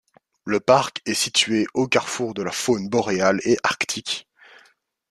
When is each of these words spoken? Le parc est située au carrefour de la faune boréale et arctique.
Le 0.45 0.59
parc 0.59 1.03
est 1.05 1.13
située 1.13 1.67
au 1.75 1.87
carrefour 1.87 2.33
de 2.33 2.41
la 2.41 2.49
faune 2.51 2.89
boréale 2.89 3.39
et 3.45 3.57
arctique. 3.61 4.27